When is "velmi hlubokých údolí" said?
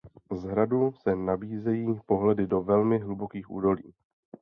2.61-3.93